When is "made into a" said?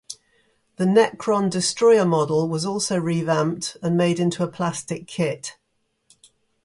3.95-4.47